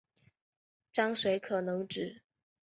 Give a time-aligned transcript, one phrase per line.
[0.91, 2.23] 章水可能指